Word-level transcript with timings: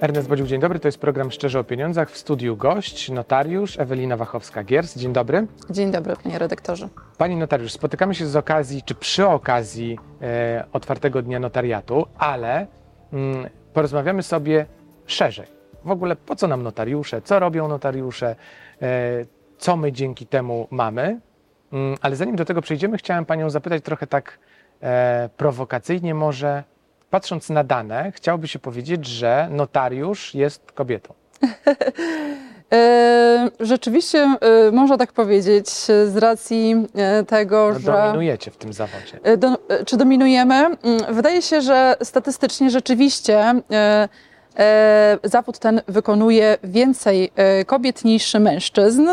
Ernest 0.00 0.28
Bodziuk, 0.28 0.46
dzień 0.46 0.60
dobry. 0.60 0.80
To 0.80 0.88
jest 0.88 0.98
program 0.98 1.30
Szczerze 1.30 1.60
o 1.60 1.64
Pieniądzach. 1.64 2.10
W 2.10 2.18
studiu 2.18 2.56
gość, 2.56 3.10
notariusz 3.10 3.78
Ewelina 3.78 4.16
Wachowska-Giers. 4.16 4.98
Dzień 4.98 5.12
dobry. 5.12 5.46
Dzień 5.70 5.90
dobry, 5.90 6.16
panie 6.22 6.38
redaktorze. 6.38 6.88
Pani 7.18 7.36
notariusz, 7.36 7.72
spotykamy 7.72 8.14
się 8.14 8.26
z 8.26 8.36
okazji, 8.36 8.82
czy 8.82 8.94
przy 8.94 9.26
okazji 9.26 9.98
e, 10.22 10.64
otwartego 10.72 11.22
dnia 11.22 11.40
notariatu, 11.40 12.06
ale 12.18 12.66
mm, 13.12 13.48
porozmawiamy 13.72 14.22
sobie 14.22 14.66
szerzej. 15.06 15.57
W 15.88 15.90
ogóle 15.90 16.16
po 16.16 16.36
co 16.36 16.46
nam 16.48 16.62
notariusze, 16.62 17.22
co 17.22 17.38
robią 17.38 17.68
notariusze, 17.68 18.36
e, 18.82 18.86
co 19.58 19.76
my 19.76 19.92
dzięki 19.92 20.26
temu 20.26 20.66
mamy. 20.70 21.20
Mm, 21.72 21.96
ale 22.00 22.16
zanim 22.16 22.36
do 22.36 22.44
tego 22.44 22.62
przejdziemy, 22.62 22.98
chciałem 22.98 23.24
Panią 23.24 23.50
zapytać 23.50 23.84
trochę 23.84 24.06
tak 24.06 24.38
e, 24.82 25.28
prowokacyjnie 25.36 26.14
może, 26.14 26.64
patrząc 27.10 27.50
na 27.50 27.64
dane, 27.64 28.12
chciałoby 28.12 28.48
się 28.48 28.58
powiedzieć, 28.58 29.06
że 29.06 29.48
notariusz 29.50 30.34
jest 30.34 30.72
kobietą. 30.72 31.14
E, 32.72 33.50
Rzeczywiście 33.60 34.36
można 34.72 34.96
tak 34.98 35.12
powiedzieć 35.12 35.68
z 36.06 36.16
racji 36.16 36.86
tego, 37.26 37.70
No, 37.72 37.78
że. 37.80 37.92
dominujecie 37.92 38.50
w 38.50 38.56
tym 38.56 38.72
zawodzie. 38.72 39.20
Do, 39.38 39.58
czy 39.86 39.96
dominujemy? 39.96 40.54
Mm, 40.54 40.76
Wydaje 41.14 41.42
się, 41.42 41.60
że 41.60 41.96
statystycznie 42.02 42.70
rzeczywiście 42.70 43.62
zawód 45.24 45.58
ten 45.58 45.80
wykonuje 45.88 46.56
więcej 46.64 47.32
e, 47.36 47.64
kobiet 47.64 48.04
niż 48.04 48.34
mężczyzn. 48.34 49.06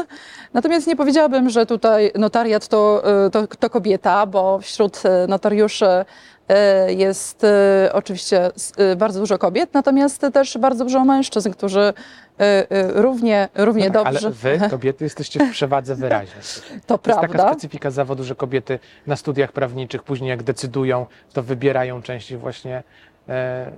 Natomiast 0.53 0.87
nie 0.87 0.95
powiedziałabym, 0.95 1.49
że 1.49 1.65
tutaj 1.65 2.11
notariat 2.15 2.67
to, 2.67 3.03
e, 3.25 3.29
to, 3.29 3.47
to 3.47 3.69
kobieta, 3.69 4.25
bo 4.25 4.59
wśród 4.59 5.01
e, 5.05 5.27
notariuszy 5.27 6.05
e, 6.47 6.93
jest 6.93 7.43
e, 7.43 7.89
oczywiście 7.93 8.49
e, 8.77 8.95
bardzo 8.95 9.19
dużo 9.19 9.37
kobiet, 9.37 9.73
natomiast 9.73 10.25
też 10.33 10.57
bardzo 10.57 10.83
dużo 10.83 11.05
mężczyzn, 11.05 11.51
którzy 11.51 11.79
e, 11.81 11.93
e, 12.39 12.91
równie, 13.01 13.47
równie 13.55 13.87
No 13.89 13.93
tak, 13.93 14.13
dobrze. 14.13 14.27
Ale 14.27 14.59
wy, 14.59 14.69
kobiety, 14.69 15.03
jesteście 15.03 15.45
w 15.47 15.51
przewadze 15.51 15.95
wyraźnie. 16.05 16.41
To 16.87 16.97
To 16.97 17.09
jest 17.09 17.21
taka 17.21 17.33
prawda. 17.33 17.51
specyfika 17.53 17.91
zawodu, 17.91 18.23
że 18.23 18.35
kobiety 18.35 18.79
na 19.07 19.15
studiach 19.15 19.51
prawniczych 19.51 20.03
później 20.03 20.29
jak 20.29 20.43
decydują, 20.43 21.05
to 21.33 21.43
wybierają 21.43 22.01
częściej 22.01 22.37
właśnie 22.37 22.83
e, 23.29 23.71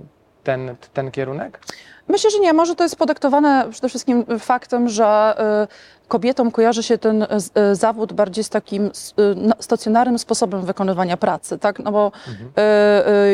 ten, 0.48 0.76
ten 0.92 1.10
kierunek? 1.10 1.60
Myślę, 2.08 2.30
że 2.30 2.38
nie. 2.38 2.52
Może 2.52 2.74
to 2.74 2.82
jest 2.82 2.96
podyktowane 2.96 3.68
przede 3.70 3.88
wszystkim 3.88 4.24
faktem, 4.38 4.88
że 4.88 5.34
y, 5.64 6.08
kobietom 6.08 6.50
kojarzy 6.50 6.82
się 6.82 6.98
ten 6.98 7.22
y, 7.22 7.74
zawód 7.74 8.12
bardziej 8.12 8.44
z 8.44 8.48
takim 8.48 8.86
y, 8.86 8.90
no, 9.36 9.54
stacjonarnym 9.60 10.18
sposobem 10.18 10.66
wykonywania 10.66 11.16
pracy, 11.16 11.58
tak? 11.58 11.78
No 11.78 11.92
bo 11.92 12.12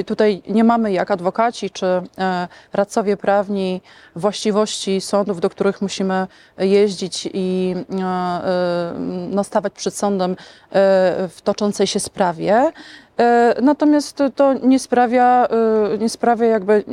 y, 0.01 0.05
tutaj 0.05 0.43
nie 0.49 0.65
mamy 0.65 0.93
jak 0.93 1.11
adwokaci 1.11 1.71
czy 1.71 1.87
radcowie 2.73 3.17
prawni 3.17 3.81
właściwości 4.17 5.01
sądów, 5.01 5.41
do 5.41 5.51
których 5.51 5.83
musimy 5.83 6.27
jeździć 6.59 7.29
i 7.35 7.75
y, 7.79 7.95
no, 9.31 9.45
przed 9.75 9.95
sądem 9.95 10.37
w 11.29 11.39
toczącej 11.45 11.87
się 11.87 12.01
sprawie. 12.01 12.73
E, 13.19 13.55
Natomiast 13.63 14.23
to 14.35 14.55
nie 14.55 14.79
sprawia, 14.79 15.47
e, 15.95 15.99
nie 15.99 16.09
sprawia 16.09 16.47
jakby, 16.47 16.85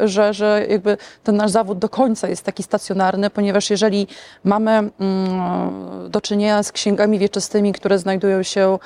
e, 0.00 0.08
że, 0.08 0.34
że 0.34 0.66
jakby 0.68 0.96
ten 1.24 1.36
nasz 1.36 1.50
zawód 1.50 1.78
do 1.78 1.88
końca 1.88 2.28
jest 2.28 2.44
taki 2.44 2.62
stacjonarny, 2.62 3.30
ponieważ 3.30 3.70
jeżeli 3.70 4.06
mamy 4.44 4.70
mm, 4.70 4.90
do 6.10 6.20
czynienia 6.20 6.62
z 6.62 6.72
księgami 6.72 7.18
wieczystymi, 7.18 7.72
które 7.72 7.98
znajdują 7.98 8.42
się 8.42 8.78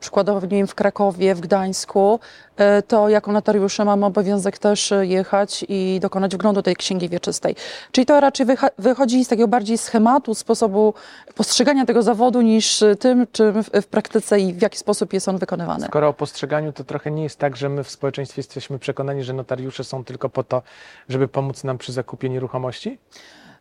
przykładowo 0.00 0.40
nie 0.40 0.48
wiem, 0.48 0.66
w 0.66 0.74
Krakowie, 0.74 1.34
w 1.34 1.40
Gdańsku, 1.40 2.20
e, 2.56 2.82
to 2.82 3.08
jako 3.08 3.32
notariusze 3.32 3.84
mamy 3.84 4.06
obowiązek 4.06 4.58
też 4.58 4.92
e, 4.92 5.06
jechać 5.06 5.64
i 5.68 5.98
dokonać 6.02 6.34
wglądu 6.34 6.62
tej 6.62 6.76
księgi 6.76 7.08
wieczystej. 7.08 7.56
Czyli 7.92 8.06
to 8.06 8.20
raczej 8.20 8.46
wychodzi 8.78 9.24
z 9.24 9.28
takiego 9.28 9.48
bardziej 9.48 9.78
schematu, 9.78 10.34
sposobu 10.34 10.94
postrzegania 11.34 11.86
tego 11.86 12.02
zawodu 12.02 12.40
niż 12.40 12.82
e, 12.82 12.96
tym, 12.96 13.26
czym 13.32 13.62
w 13.62 13.86
praktyce 13.86 14.40
i 14.40 14.52
w 14.54 14.62
jaki 14.62 14.78
sposób 14.78 15.12
jest 15.12 15.28
on 15.28 15.38
wykonywany. 15.38 15.86
Skoro 15.86 16.08
o 16.08 16.12
postrzeganiu, 16.12 16.72
to 16.72 16.84
trochę 16.84 17.10
nie 17.10 17.22
jest 17.22 17.38
tak, 17.38 17.56
że 17.56 17.68
my 17.68 17.84
w 17.84 17.90
społeczeństwie 17.90 18.40
jesteśmy 18.40 18.78
przekonani, 18.78 19.24
że 19.24 19.32
notariusze 19.32 19.84
są 19.84 20.04
tylko 20.04 20.28
po 20.28 20.44
to, 20.44 20.62
żeby 21.08 21.28
pomóc 21.28 21.64
nam 21.64 21.78
przy 21.78 21.92
zakupie 21.92 22.28
nieruchomości? 22.28 22.98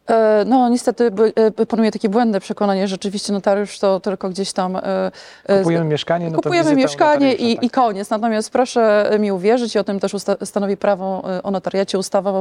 E, 0.07 0.45
No 0.45 0.69
niestety 0.69 1.11
e, 1.59 1.65
panuje 1.65 1.91
takie 1.91 2.09
błędne 2.09 2.39
przekonanie, 2.39 2.87
że 2.87 2.91
rzeczywiście 2.91 3.33
notariusz 3.33 3.79
to 3.79 3.99
tylko 3.99 4.29
gdzieś 4.29 4.53
tam... 4.53 4.75
e, 4.75 5.11
Kupujemy 5.57 5.85
mieszkanie, 5.85 6.29
no 6.29 6.35
Kupujemy 6.35 6.75
mieszkanie 6.75 7.33
i, 7.33 7.55
tak. 7.55 7.63
i 7.63 7.69
koniec. 7.69 8.09
Natomiast 8.09 8.49
proszę 8.49 9.11
mi 9.19 9.31
uwierzyć, 9.31 9.75
i 9.75 9.79
o 9.79 9.83
tym 9.83 9.99
też 9.99 10.15
stanowi 10.43 10.77
prawo 10.77 11.23
o 11.43 11.51
notariacie, 11.51 11.97
ustawa, 11.99 12.31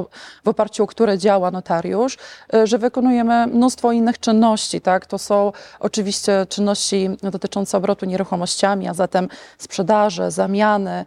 w- 0.44 0.48
oparciu 0.48 0.84
o 0.84 0.86
które 0.86 1.18
działa 1.18 1.50
notariusz, 1.50 2.18
że 2.64 2.78
wykonujemy 2.78 3.46
mnóstwo 3.46 3.92
innych 3.92 4.20
czynności. 4.20 4.80
Tak? 4.80 5.06
To 5.06 5.18
są 5.18 5.52
oczywiście 5.80 6.46
czynności 6.48 7.10
dotyczące 7.22 7.78
obrotu 7.78 8.06
nieruchomościami, 8.06 8.88
a 8.88 8.94
zatem 8.94 9.28
sprzedaży, 9.58 10.30
zamiany. 10.30 11.04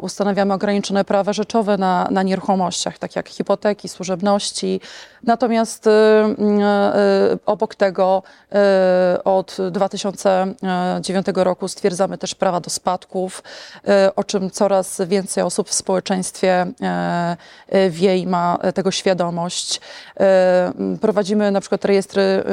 Ustanawiamy 0.00 0.54
ograniczone 0.54 1.04
prawa 1.04 1.32
rzeczowe 1.32 1.76
na, 1.76 2.08
na 2.10 2.22
nieruchomościach, 2.22 2.98
tak 2.98 3.16
jak 3.16 3.28
hipoteki, 3.28 3.88
służebności. 3.88 4.80
Natomiast 5.24 5.87
obok 7.46 7.74
tego 7.74 8.22
e, 8.52 9.24
od 9.24 9.56
2009 9.70 11.26
roku 11.34 11.68
stwierdzamy 11.68 12.18
też 12.18 12.34
prawa 12.34 12.60
do 12.60 12.70
spadków, 12.70 13.42
o 14.16 14.24
czym 14.24 14.50
coraz 14.50 15.00
więcej 15.06 15.44
osób 15.44 15.68
w 15.68 15.74
społeczeństwie 15.74 16.66
wie 17.90 18.18
i 18.18 18.26
ma 18.26 18.58
tego 18.74 18.90
świadomość. 18.90 19.80
Prowadzimy 21.00 21.50
na 21.50 21.60
przykład 21.60 21.84
rejestry 21.84 22.44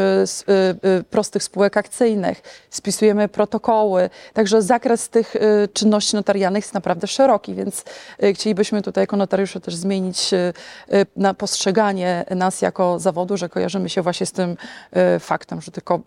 prostych 1.10 1.44
spółek 1.44 1.78
akcyjnych, 1.78 2.42
spisujemy 2.70 3.28
protokoły, 3.28 4.10
także 4.34 4.62
zakres 4.62 5.10
tych 5.10 5.36
czynności 5.74 6.16
notarialnych 6.16 6.64
jest 6.64 6.74
naprawdę 6.74 7.08
szeroki, 7.08 7.56
więc 7.56 7.84
chcielibyśmy 8.34 8.82
tutaj 8.82 9.02
jako 9.02 9.18
notariusze 9.18 9.60
też 9.60 9.76
zmienić 9.76 10.32
na 11.16 11.34
postrzeganie 11.34 12.26
nas 12.30 12.62
jako 12.62 13.00
zawodu, 13.00 13.25
że 13.34 13.50
kojarzymy 13.50 13.90
się 13.90 14.02
właśnie 14.02 14.26
z 14.26 14.32
tym 14.32 14.58
e, 14.92 15.20
faktem, 15.20 15.62
że 15.62 15.72
tylko 15.72 15.96
e, 15.96 16.00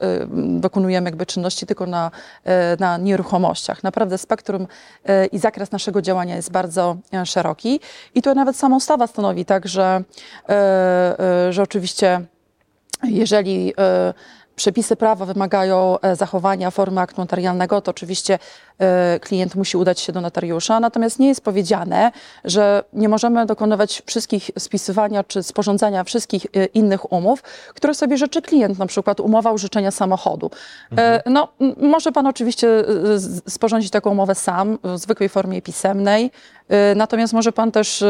dokonujemy 0.61 1.11
jakby 1.11 1.27
czynności 1.27 1.67
tylko 1.67 1.87
na, 1.87 2.11
e, 2.45 2.77
na 2.81 2.97
nieruchomościach. 2.97 3.83
Naprawdę 3.83 4.19
spektrum 4.19 4.67
i 5.33 5.39
zakres 5.39 5.73
naszego 5.73 6.03
działania 6.03 6.37
jest 6.37 6.51
bardzo 6.51 6.97
szeroki 7.25 7.81
i 8.15 8.23
tu 8.23 8.34
nawet 8.34 8.56
sama 8.56 8.77
ustawa 8.77 9.06
stanowi 9.06 9.45
tak, 9.45 9.69
że, 9.69 10.03
że 11.51 11.62
oczywiście 11.62 12.21
jeżeli 13.05 13.75
przepisy 14.59 14.97
prawa 14.97 15.27
wymagają 15.27 16.01
e, 16.01 16.17
zachowania 16.17 16.71
formy 16.71 17.01
aktu 17.01 17.21
notarialnego, 17.21 17.81
to 17.81 17.91
oczywiście 17.91 18.39
e, 18.79 19.21
klient 19.21 19.55
musi 19.55 19.77
udać 19.77 20.01
się 20.01 20.13
do 20.13 20.21
notariusza. 20.21 20.81
Natomiast 20.81 21.19
nie 21.19 21.29
jest 21.29 21.41
powiedziane, 21.41 22.13
że 22.45 22.85
nie 22.93 23.09
możemy 23.09 23.47
dokonywać 23.47 24.03
wszystkich 24.07 24.51
spisywania 24.59 25.25
czy 25.25 25.43
sporządzania 25.43 26.05
wszystkich 26.05 26.47
e, 26.47 26.65
innych 26.65 27.13
umów, 27.13 27.43
które 27.75 27.95
sobie 27.95 28.17
życzy 28.17 28.43
klient, 28.43 28.79
na 28.79 28.87
przykład 28.87 29.21
umowa 29.21 29.53
użyczenia 29.53 29.91
samochodu. 29.91 30.51
E, 30.97 31.23
No, 31.27 31.49
może 31.77 32.13
pan 32.13 32.27
oczywiście 32.27 32.69
sporządzić 33.49 33.91
taką 33.91 34.11
umowę 34.11 34.35
sam 34.35 34.79
w 34.85 34.99
zwykłej 34.99 35.29
formie 35.29 35.63
pisemnej, 35.63 36.31
natomiast 36.97 37.33
może 37.33 37.53
pan 37.53 37.73
też 37.73 38.05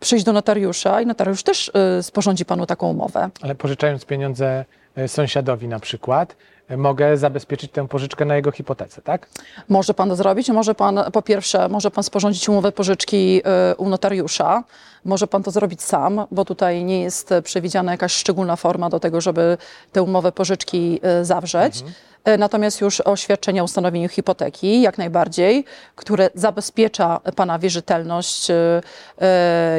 przyjść 0.00 0.24
do 0.24 0.32
notariusza 0.32 1.00
i 1.00 1.06
notariusz 1.06 1.42
też 1.42 1.72
sporządzi 2.02 2.44
panu 2.44 2.66
taką 2.66 2.90
umowę. 2.90 3.30
Ale 3.42 3.54
pożyczając 3.54 4.04
pieniądze 4.04 4.64
sąsiadowi 5.06 5.68
na 5.68 5.80
przykład, 5.80 6.36
e, 6.68 6.76
mogę 6.76 7.16
zabezpieczyć 7.16 7.70
tę 7.72 7.88
pożyczkę 7.88 8.24
na 8.24 8.36
jego 8.36 8.50
hipotece, 8.50 9.02
tak? 9.02 9.28
Może 9.68 9.94
pan 9.94 10.08
to 10.08 10.16
zrobić. 10.16 10.48
Może 10.50 10.74
pan, 10.74 11.00
po 11.12 11.22
pierwsze, 11.22 11.68
może 11.68 11.90
pan 11.90 12.04
sporządzić 12.04 12.48
umowę 12.48 12.72
pożyczki 12.72 13.42
y, 13.72 13.76
u 13.76 13.88
notariusza. 13.88 14.64
Może 15.04 15.26
pan 15.26 15.42
to 15.42 15.50
zrobić 15.50 15.82
sam, 15.82 16.26
bo 16.30 16.44
tutaj 16.44 16.84
nie 16.84 17.02
jest 17.02 17.32
e, 17.32 17.42
przewidziana 17.42 17.92
jakaś 17.92 18.12
szczególna 18.12 18.56
forma 18.56 18.90
do 18.90 19.00
tego, 19.00 19.20
żeby 19.20 19.58
tę 19.92 20.02
umowę 20.02 20.32
pożyczki 20.32 21.00
zawrzeć. 21.22 21.84
E, 22.24 22.38
Natomiast 22.38 22.80
już 22.80 23.00
oświadczenie 23.00 23.60
o 23.62 23.64
ustanowieniu 23.64 24.08
hipoteki, 24.08 24.82
jak 24.82 24.98
najbardziej, 24.98 25.64
które 25.94 26.30
zabezpiecza 26.34 27.20
pana 27.36 27.58
wierzytelność, 27.58 28.48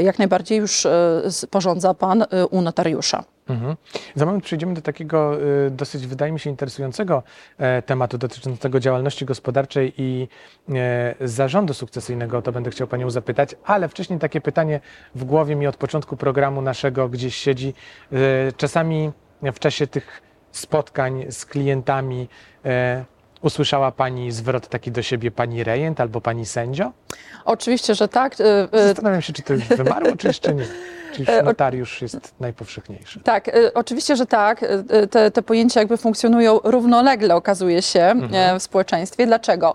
jak 0.04 0.20
najbardziej 0.20 0.58
już 0.58 0.88
sporządza 1.30 1.94
pan 1.94 2.26
u 2.52 2.62
notariusza. 2.62 3.24
Mhm. 3.50 3.76
Za 4.16 4.26
moment 4.26 4.44
przejdziemy 4.44 4.74
do 4.74 4.82
takiego 4.82 5.42
y, 5.68 5.72
dosyć, 5.72 6.08
wydaje 6.08 6.32
mi 6.32 6.40
się, 6.40 6.50
interesującego 6.50 7.24
e, 7.58 7.82
tematu 7.82 8.18
dotyczącego 8.18 8.80
działalności 8.80 9.26
gospodarczej 9.26 9.94
i 9.98 10.28
e, 10.70 11.16
zarządu 11.28 11.74
sukcesyjnego. 11.74 12.42
To 12.42 12.52
będę 12.52 12.72
chciał 12.72 12.88
Panią 12.88 13.10
zapytać, 13.10 13.56
ale 13.64 13.88
wcześniej 13.88 14.20
takie 14.20 14.42
pytanie 14.42 14.80
w 15.16 15.24
głowie 15.24 15.56
mi 15.56 15.68
od 15.68 15.78
początku 15.78 16.18
programu 16.18 16.62
naszego 16.62 17.10
gdzieś 17.10 17.36
siedzi. 17.36 17.74
E, 18.12 18.52
czasami 18.52 19.12
w 19.42 19.60
czasie 19.60 19.88
tych 19.88 20.22
spotkań 20.52 21.26
z 21.30 21.46
klientami 21.46 22.28
usłyszała 23.46 23.92
Pani 23.92 24.32
zwrot 24.32 24.68
taki 24.68 24.92
do 24.92 25.02
siebie 25.02 25.32
Pani 25.32 25.64
rejent 25.64 26.02
albo 26.02 26.22
Pani 26.22 26.46
sędzio? 26.46 26.92
Oczywiście, 27.46 27.96
że 27.96 28.08
tak. 28.08 28.42
E, 28.42 28.68
e, 28.74 28.88
Zastanawiam 28.88 29.22
się, 29.22 29.34
czy 29.34 29.42
to 29.42 29.54
już 29.54 29.64
wymarło, 29.68 30.16
czy 30.18 30.28
jeszcze 30.28 30.54
nie. 30.54 30.66
Czy 31.14 31.20
już 31.22 31.30
E, 31.30 31.44
notariusz 31.44 32.02
jest 32.02 32.34
najpowszechniejszy? 32.40 33.20
Tak, 33.20 33.52
oczywiście, 33.74 34.16
że 34.16 34.26
tak. 34.26 34.66
Te, 35.12 35.32
te 35.32 35.42
pojęcia 35.42 35.80
jakby 35.80 35.98
funkcjonują 35.98 36.60
równolegle, 36.64 37.36
okazuje 37.36 37.82
się, 37.82 38.02
Mhm. 38.02 38.60
w 38.60 38.64
społeczeństwie. 38.64 39.26
Dlaczego? 39.28 39.74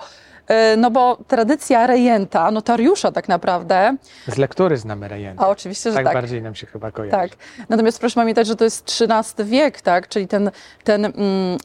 E, 0.51 0.77
No 0.77 0.91
bo 0.91 1.19
tradycja 1.29 1.87
rejenta, 1.87 2.51
notariusza 2.51 3.13
tak 3.13 3.29
naprawdę, 3.29 3.97
Z 4.29 4.37
lektury 4.37 4.77
znamy 4.77 5.09
rejenta. 5.09 5.45
a 5.45 5.49
oczywiście, 5.49 5.91
że 5.91 5.97
Tak, 5.97 6.05
tak. 6.05 6.15
bardziej 6.15 6.43
nam 6.43 6.55
się 6.55 6.67
chyba 6.67 6.91
kojarzy. 6.91 7.11
Tak. 7.17 7.31
Natomiast 7.69 7.99
proszę 8.01 8.15
pamiętać, 8.15 8.47
że 8.47 8.57
to 8.57 8.65
jest 8.65 8.91
XIII 9.01 9.49
wiek, 9.49 9.81
tak? 9.81 10.09
Czyli 10.09 10.29
ten, 10.29 10.51
ten 10.85 11.05
mm, 11.05 11.15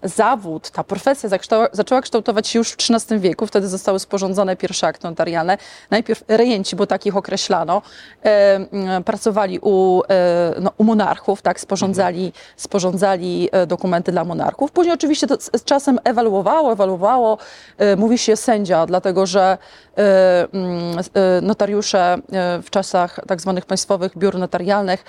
zawód, 0.03 0.69
ta 0.71 0.83
profesja 0.83 1.29
zaczęła 1.71 2.01
kształtować 2.01 2.47
się 2.47 2.59
już 2.59 2.71
w 2.71 2.75
XIII 2.91 3.19
wieku. 3.19 3.47
Wtedy 3.47 3.67
zostały 3.67 3.99
sporządzone 3.99 4.55
pierwsze 4.55 4.87
akty 4.87 5.07
notarialne. 5.07 5.57
Najpierw 5.89 6.23
rejenci, 6.27 6.75
bo 6.75 6.87
takich 6.87 7.17
określano, 7.17 7.81
e, 8.25 8.55
mm, 8.55 9.03
pracowali 9.03 9.59
u, 9.61 10.01
e, 10.09 10.53
no, 10.61 10.71
u 10.77 10.83
monarchów, 10.83 11.41
tak? 11.41 11.59
Sporządzali, 11.59 12.33
sporządzali 12.57 13.49
e, 13.51 13.67
dokumenty 13.67 14.11
dla 14.11 14.23
monarchów. 14.23 14.71
Później 14.71 14.93
oczywiście 14.93 15.27
to 15.27 15.35
z, 15.41 15.49
z 15.61 15.63
czasem 15.63 15.99
ewaluowało, 16.03 16.71
ewaluowało. 16.71 17.37
E, 17.77 17.95
mówi 17.95 18.17
się 18.17 18.35
sędzia, 18.35 18.74
dlatego 18.87 19.25
że 19.25 19.57
e, 19.97 20.47
mm, 20.53 20.99
e, 21.13 21.41
notariusze 21.41 21.99
e, 22.13 22.61
w 22.61 22.69
czasach 22.69 23.19
tak 23.27 23.41
zwanych 23.41 23.65
państwowych 23.65 24.17
biur 24.17 24.37
notarialnych 24.37 25.03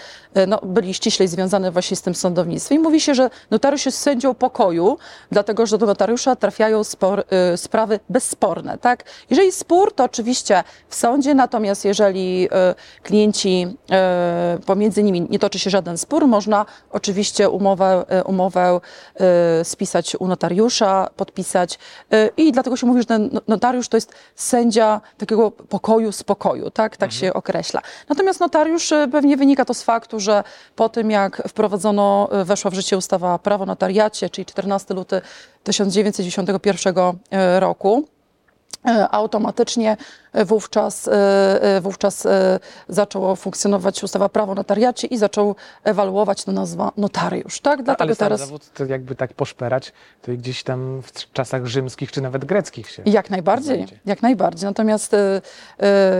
no, 0.48 0.60
byli 0.62 0.94
ściślej 0.94 1.28
związane 1.28 1.70
właśnie 1.70 1.96
z 1.96 2.02
tym 2.02 2.14
sądownictwem. 2.14 2.78
I 2.78 2.80
mówi 2.80 3.00
się, 3.00 3.14
że 3.14 3.30
notariusz 3.50 3.86
jest 3.86 3.98
sędzią 3.98 4.34
pokoju, 4.34 4.98
dlatego 5.30 5.66
że 5.66 5.78
do 5.78 5.86
notariusza 5.86 6.36
trafiają 6.36 6.84
spor, 6.84 7.24
sprawy 7.56 8.00
bezsporne. 8.08 8.78
Tak? 8.78 9.04
Jeżeli 9.30 9.52
spór, 9.52 9.92
to 9.94 10.04
oczywiście 10.04 10.64
w 10.88 10.94
sądzie, 10.94 11.34
natomiast 11.34 11.84
jeżeli 11.84 12.48
klienci 13.02 13.76
pomiędzy 14.66 15.02
nimi 15.02 15.26
nie 15.30 15.38
toczy 15.38 15.58
się 15.58 15.70
żaden 15.70 15.98
spór, 15.98 16.26
można 16.26 16.66
oczywiście 16.90 17.50
umowę, 17.50 18.04
umowę 18.24 18.80
spisać 19.62 20.16
u 20.16 20.26
notariusza, 20.26 21.08
podpisać 21.16 21.78
i 22.36 22.52
dlatego 22.52 22.76
się 22.76 22.86
mówi, 22.86 23.00
że 23.00 23.06
ten 23.06 23.30
no- 23.32 23.40
notariusz 23.48 23.88
to 23.88 23.96
jest 23.96 24.14
sędzia 24.34 25.00
takiego 25.18 25.50
pokoju, 25.50 26.12
spokoju, 26.12 26.70
tak, 26.70 26.96
tak 26.96 27.12
się 27.12 27.32
określa. 27.32 27.80
Natomiast 28.08 28.40
notariusz 28.40 28.92
e, 28.92 29.08
pewnie 29.12 29.36
wynika 29.36 29.64
to 29.64 29.74
z 29.74 29.82
faktu, 29.82 30.20
że 30.20 30.44
po 30.76 30.88
tym 30.88 31.10
jak 31.10 31.42
wprowadzono, 31.48 32.28
e, 32.32 32.44
weszła 32.44 32.70
w 32.70 32.74
życie 32.74 32.96
ustawa 32.96 33.38
prawo 33.38 33.66
notariacie, 33.66 34.30
czyli 34.30 34.46
14 34.46 34.94
luty 34.94 35.20
1991 35.64 36.94
e, 37.30 37.60
roku, 37.60 38.08
automatycznie 39.10 39.96
e, 40.32 40.44
wówczas, 40.44 41.08
e, 41.08 41.12
e, 41.76 41.80
wówczas 41.80 42.26
zaczęło 42.88 43.36
funkcjonować 43.36 44.02
ustawa 44.02 44.28
prawo 44.28 44.54
notariacie 44.54 45.06
i 45.06 45.18
zaczął 45.18 45.54
ewaluować 45.84 46.44
to 46.44 46.52
nazwa 46.52 46.92
notariusz. 46.96 47.60
Tak? 47.60 47.82
Dlatego 47.82 48.04
Ale 48.04 48.16
teraz 48.16 48.40
zawód, 48.40 48.72
to 48.74 48.84
jakby 48.84 49.14
tak 49.14 49.34
poszperać, 49.34 49.92
to 50.22 50.32
gdzieś 50.32 50.62
tam 50.62 51.02
w 51.02 51.32
czasach 51.32 51.66
rzymskich 51.66 52.12
czy 52.12 52.20
nawet 52.20 52.44
greckich 52.44 52.90
się 52.90 53.02
Jak 53.06 53.30
najbardziej, 53.30 53.76
znajdzie. 53.76 53.98
jak 54.06 54.22
najbardziej. 54.22 54.66
Natomiast 54.68 55.16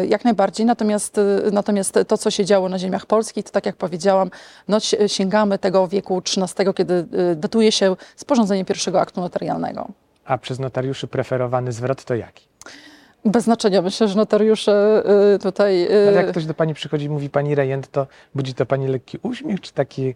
jak 0.09 0.25
najbardziej, 0.25 0.67
natomiast, 0.67 1.21
natomiast 1.53 1.99
to, 2.09 2.19
co 2.19 2.31
się 2.31 2.45
działo 2.45 2.69
na 2.69 2.79
ziemiach 2.79 3.07
polskich, 3.07 3.45
to 3.45 3.51
tak 3.51 3.67
jak 3.67 3.77
powiedziałam, 3.77 4.31
no, 4.69 4.81
si- 4.81 4.97
sięgamy 5.09 5.59
tego 5.59 5.89
wieku 5.89 6.23
XIII, 6.27 6.75
kiedy 6.75 7.07
datuje 7.37 7.73
się 7.73 7.97
sporządzenie 8.17 8.65
pierwszego 8.65 9.01
aktu 9.01 9.21
notarialnego. 9.21 9.89
A 10.25 10.39
przez 10.39 10.59
notariuszy 10.59 11.07
preferowany 11.07 11.73
zwrot 11.73 12.05
to 12.05 12.15
jaki? 12.15 12.47
Bez 13.25 13.45
znaczenia, 13.45 13.83
myślę, 13.83 14.09
że 14.09 14.17
notariusze 14.17 15.03
e, 15.35 15.39
tutaj... 15.39 15.83
e, 15.83 16.09
Ale 16.09 16.17
jak 16.17 16.31
ktoś 16.31 16.47
do 16.47 16.55
pani 16.55 16.75
przychodzi 16.75 17.05
i 17.05 17.09
mówi 17.09 17.31
pani 17.31 17.55
rejent, 17.55 17.91
to 17.91 18.07
budzi 18.35 18.55
to 18.55 18.67
pani 18.67 18.89
lekki 18.89 19.19
uśmiech, 19.23 19.61
czy 19.61 19.73
taki, 19.73 20.15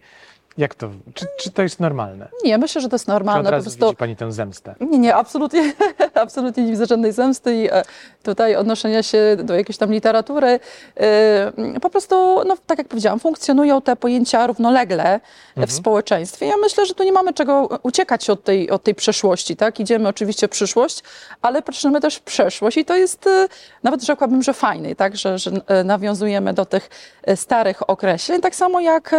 jak 0.57 0.75
to, 0.75 0.89
czy, 1.13 1.25
czy 1.39 1.51
to 1.51 1.61
jest 1.61 1.79
normalne? 1.79 2.27
Nie, 2.43 2.57
myślę, 2.57 2.81
że 2.81 2.89
to 2.89 2.95
jest 2.95 3.05
Czy 3.05 3.11
od 3.11 3.15
normalne. 3.15 3.43
Po 3.43 3.51
razu 3.51 3.63
prostu 3.63 3.85
widzi 3.85 3.97
pani 3.97 4.15
tę 4.15 4.31
zemstę? 4.31 4.75
Nie, 4.79 4.99
nie, 4.99 5.15
absolutnie, 5.15 5.73
absolutnie 6.13 6.63
nie 6.63 6.71
widzę 6.71 6.85
żadnej 6.85 7.11
zemsty 7.11 7.55
i 7.55 7.69
e, 7.71 7.83
tutaj 8.23 8.55
odnoszenia 8.55 9.03
się 9.03 9.37
do 9.43 9.55
jakiejś 9.55 9.77
tam 9.77 9.91
literatury. 9.91 10.59
E, 10.97 11.79
Po 11.81 11.89
prostu, 11.89 12.15
no, 12.47 12.57
tak 12.65 12.77
jak 12.77 12.87
powiedziałam, 12.87 13.19
funkcjonują 13.19 13.81
te 13.81 13.95
pojęcia 13.95 14.47
równolegle 14.47 15.19
w 15.57 15.71
społeczeństwie. 15.71 16.45
Ja 16.45 16.57
myślę, 16.57 16.85
że 16.85 16.93
tu 16.93 17.03
nie 17.03 17.11
mamy 17.11 17.33
czego 17.33 17.79
uciekać 17.83 18.29
od 18.29 18.43
tej, 18.43 18.69
od 18.69 18.83
tej 18.83 18.95
przeszłości, 18.95 19.55
tak? 19.55 19.79
Idziemy 19.79 20.09
oczywiście 20.09 20.47
w 20.47 20.51
przyszłość, 20.51 21.03
ale 21.41 21.61
patrzymy 21.61 22.01
też 22.01 22.15
w 22.15 22.21
przeszłość 22.21 22.77
i 22.77 22.85
to 22.85 22.95
jest 22.95 23.27
e, 23.27 23.47
nawet 23.83 24.03
rzekłabym, 24.03 24.43
że 24.43 24.53
fajny, 24.53 24.95
tak? 24.95 25.17
Że, 25.17 25.37
że 25.39 25.51
e, 25.67 25.83
nawiązujemy 25.83 26.53
do 26.53 26.65
tych 26.65 26.89
starych 27.35 27.89
określeń, 27.89 28.41
tak 28.41 28.55
samo 28.55 28.79
jak 28.79 29.15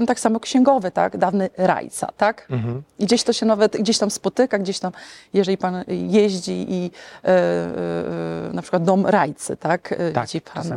e, 0.00 0.04
e, 0.04 0.06
tak 0.06 0.20
samo 0.20 0.40
księgowy, 0.40 0.90
tak? 0.90 1.16
Dawny 1.16 1.50
rajca, 1.56 2.12
tak? 2.16 2.46
Mhm. 2.50 2.82
I 2.98 3.04
gdzieś 3.06 3.24
to 3.24 3.32
się 3.32 3.46
nawet 3.46 3.76
gdzieś 3.76 3.98
tam 3.98 4.10
spotyka, 4.10 4.58
gdzieś 4.58 4.78
tam, 4.78 4.92
jeżeli 5.34 5.58
pan 5.58 5.84
jeździ 5.88 6.66
i 6.68 6.90
e, 7.24 7.28
e, 7.28 8.52
na 8.52 8.62
przykład 8.62 8.84
dom 8.84 9.06
rajcy, 9.06 9.56
tak? 9.56 9.92
E, 9.92 10.12
Tak, 10.12 10.24
Widzi 10.26 10.40
pan 10.40 10.72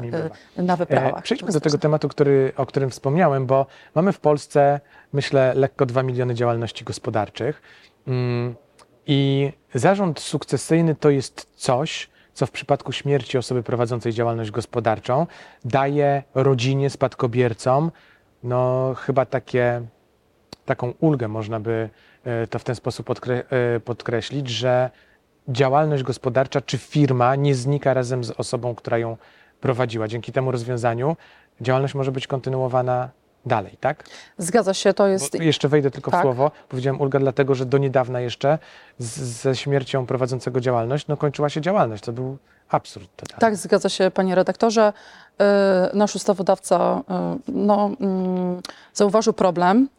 e, 0.58 0.64
na 0.64 0.76
wyprawach. 0.78 1.20
E, 1.20 1.22
przejdźmy 1.22 1.52
do 1.52 1.60
tego 1.60 1.78
tematu, 1.78 2.10
który, 2.10 2.52
o 2.58 2.66
którym 2.66 2.90
wspomniałem, 2.90 3.46
bo 3.46 3.66
mamy 3.96 4.14
w 4.14 4.20
Polsce, 4.20 4.80
myślę, 5.14 5.54
lekko 5.56 5.86
2 5.86 6.04
miliony 6.04 6.36
działalności 6.36 6.86
gospodarczych. 6.86 7.62
Mm, 8.08 8.56
I 9.08 9.52
zarząd 9.76 10.20
sukcesyjny 10.20 10.96
to 10.96 11.10
jest 11.10 11.48
coś, 11.56 12.10
co 12.34 12.46
w 12.46 12.52
przypadku 12.52 12.92
śmierci 12.92 13.38
osoby 13.38 13.64
prowadzącej 13.64 14.14
działalność 14.14 14.52
gospodarczą 14.52 15.28
daje 15.66 16.24
rodzinie, 16.36 16.90
spadkobiercom, 16.90 17.92
no 18.44 18.94
chyba 18.98 19.26
takie, 19.26 19.82
taką 20.66 20.94
ulgę 21.00 21.28
można 21.28 21.60
by 21.60 21.90
e, 22.24 22.48
to 22.48 22.60
w 22.60 22.64
ten 22.64 22.76
sposób 22.76 23.06
podkre, 23.06 23.44
e, 23.50 23.80
podkreślić, 23.80 24.50
że 24.50 24.90
działalność 25.48 26.04
gospodarcza 26.04 26.62
czy 26.62 26.78
firma 26.78 27.36
nie 27.36 27.56
znika 27.56 27.94
razem 27.94 28.24
z 28.24 28.32
osobą, 28.32 28.76
która 28.76 28.98
ją 28.98 29.18
prowadziła. 29.62 30.08
Dzięki 30.08 30.32
temu 30.32 30.52
rozwiązaniu 30.52 31.18
działalność 31.62 31.96
może 31.96 32.12
być 32.12 32.28
kontynuowana 32.28 33.10
dalej, 33.46 33.78
tak? 33.80 34.04
Zgadza 34.38 34.74
się, 34.74 34.94
to 34.94 35.08
jest... 35.08 35.38
Bo 35.38 35.44
jeszcze 35.44 35.68
wejdę 35.70 35.92
tylko 35.92 36.12
w 36.12 36.14
Tak. 36.14 36.22
słowo. 36.22 36.52
Powiedziałem 36.70 37.02
ulga 37.02 37.20
dlatego, 37.20 37.56
że 37.56 37.66
do 37.66 37.78
niedawna 37.78 38.20
jeszcze 38.20 38.60
z, 39.00 39.20
ze 39.20 39.56
śmiercią 39.56 40.06
prowadzącego 40.06 40.60
działalność 40.60 41.08
no, 41.08 41.18
kończyła 41.18 41.50
się 41.50 41.62
działalność. 41.62 42.04
To 42.04 42.12
był 42.12 42.38
absurd 42.70 43.10
totalny. 43.16 43.40
Tak, 43.42 43.56
zgadza 43.56 43.90
się, 43.90 44.12
panie 44.12 44.36
redaktorze. 44.36 44.94
E, 45.40 45.90
Nasz 45.94 46.16
ustawodawca 46.16 47.02
e, 47.10 47.38
no, 47.48 47.92
mm, 48.00 48.62
zauważył 48.94 49.34
problem, 49.34 49.90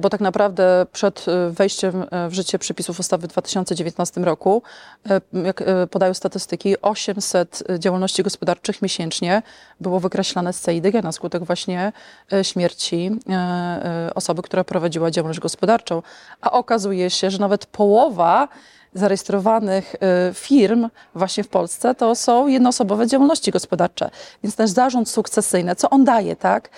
bo 0.00 0.10
tak 0.10 0.20
naprawdę 0.20 0.86
przed 0.92 1.26
e, 1.28 1.50
wejściem 1.50 2.06
e, 2.10 2.28
w 2.28 2.34
życie 2.34 2.58
przepisów 2.58 3.00
ustawy 3.00 3.28
w 3.28 3.30
2019 3.30 4.20
roku, 4.20 4.62
e, 5.10 5.20
jak 5.44 5.62
e, 5.62 5.86
podają 5.86 6.14
statystyki, 6.14 6.80
800 6.82 7.62
działalności 7.78 8.22
gospodarczych 8.22 8.82
miesięcznie 8.82 9.42
było 9.80 10.00
wykreślane 10.00 10.52
z 10.52 10.60
CEIDG 10.60 11.02
na 11.02 11.12
skutek 11.12 11.44
właśnie 11.44 11.92
e, 12.32 12.44
śmierci 12.44 13.10
e, 13.28 13.32
e, 13.32 14.14
osoby, 14.14 14.42
która 14.42 14.64
prowadziła 14.64 15.10
działalność 15.10 15.40
gospodarczą. 15.40 16.02
A 16.40 16.50
okazuje 16.50 17.10
się, 17.10 17.30
że 17.30 17.38
nawet 17.38 17.66
połowa 17.66 18.48
zarejestrowanych 18.94 19.96
firm 20.34 20.88
właśnie 21.14 21.44
w 21.44 21.48
Polsce 21.48 21.94
to 21.94 22.14
są 22.14 22.46
jednoosobowe 22.46 23.06
działalności 23.06 23.50
gospodarcze. 23.50 24.10
Więc 24.42 24.56
ten 24.56 24.68
zarząd 24.68 25.08
sukcesyjny, 25.08 25.76
co 25.76 25.90
on 25.90 26.04
daje, 26.04 26.36
tak? 26.36 26.70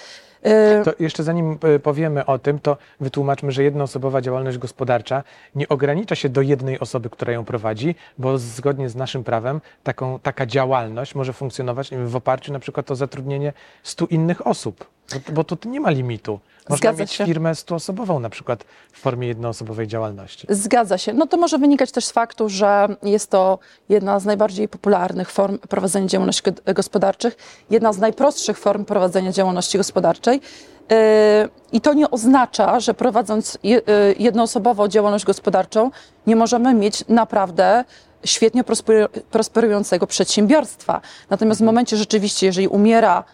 To 0.85 0.93
jeszcze 0.99 1.23
zanim 1.23 1.59
e, 1.63 1.79
powiemy 1.79 2.27
o 2.27 2.39
tym, 2.39 2.59
to 2.59 2.77
wytłumaczmy, 3.01 3.53
że 3.53 3.63
jednoosobowa 3.63 4.21
działalność 4.21 4.59
gospodarcza 4.59 5.23
nie 5.55 5.69
ogranicza 5.69 6.15
się 6.15 6.29
do 6.29 6.43
jednej 6.43 6.81
osoby, 6.81 7.11
która 7.11 7.33
ją 7.33 7.45
prowadzi, 7.45 7.95
bo 8.19 8.39
zgodnie 8.39 8.89
z 8.89 8.97
naszym 8.97 9.25
prawem 9.25 9.61
taką, 9.83 10.19
taka 10.19 10.47
działalność 10.47 11.15
może 11.15 11.33
funkcjonować 11.33 11.91
w 12.05 12.17
oparciu 12.17 12.53
na 12.53 12.59
przykład 12.59 12.91
o 12.91 12.97
zatrudnienie 12.97 13.53
100 13.83 14.07
innych 14.07 14.47
osób, 14.47 14.87
bo, 15.15 15.33
bo 15.33 15.45
tu 15.45 15.69
nie 15.69 15.81
ma 15.81 15.91
limitu. 15.91 16.41
Można 16.69 16.77
Zgadza 16.77 17.03
mieć 17.03 17.13
się. 17.13 17.25
firmę 17.27 17.53
100-osobową 17.53 18.21
na 18.21 18.31
przykład 18.31 18.65
w 18.93 18.99
formie 19.01 19.29
jednoosobowej 19.29 19.87
działalności. 19.89 20.47
Zgadza 20.51 20.99
się. 20.99 21.13
No 21.13 21.27
to 21.27 21.37
może 21.37 21.59
wynikać 21.59 21.93
też 21.93 22.05
z 22.05 22.13
faktu, 22.13 22.49
że 22.49 22.89
jest 23.03 23.31
to 23.31 23.59
jedna 23.89 24.21
z 24.21 24.25
najbardziej 24.25 24.69
popularnych 24.69 25.31
form 25.31 25.59
prowadzenia 25.59 26.07
działalności 26.07 26.43
go- 26.43 26.75
gospodarczych, 26.75 27.37
jedna 27.71 27.93
z 27.93 27.99
najprostszych 27.99 28.59
form 28.59 28.85
prowadzenia 28.85 29.33
działalności 29.33 29.79
gospodarczej. 29.79 30.41
Yy, 30.91 30.97
I 31.73 31.81
to 31.81 31.95
nie 31.95 32.11
oznacza, 32.11 32.81
że 32.81 32.95
prowadząc 32.95 33.59
yy, 33.63 33.83
jednoosobową 34.19 34.89
działalność 34.89 35.25
gospodarczą 35.25 35.91
nie 36.27 36.37
możemy 36.37 36.75
mieć 36.75 37.05
naprawdę 37.09 37.85
świetnie 38.25 38.65
prosperu- 38.65 39.09
prosperującego 39.31 40.07
przedsiębiorstwa. 40.07 41.01
Natomiast 41.31 41.61
w 41.61 41.65
momencie 41.65 41.97
rzeczywiście, 41.97 42.47
jeżeli 42.47 42.69
umiera 42.69 43.25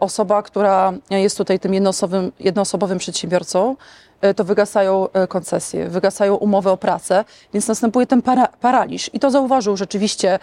osoba, 0.00 0.42
która 0.42 0.92
jest 1.10 1.36
tutaj 1.36 1.58
tym 1.58 1.74
jednoosobowym, 1.74 2.32
jednoosobowym 2.40 2.98
przedsiębiorcą, 2.98 3.76
y, 4.24 4.34
to 4.34 4.44
wygasają 4.44 5.08
y, 5.24 5.28
koncesje, 5.28 5.88
wygasają 5.88 6.34
umowy 6.34 6.70
o 6.70 6.76
pracę, 6.76 7.24
więc 7.52 7.68
następuje 7.68 8.06
ten 8.06 8.22
para, 8.22 8.46
paraliż. 8.46 9.10
I 9.12 9.20
to 9.20 9.30
zauważył 9.30 9.76
rzeczywiście, 9.76 10.38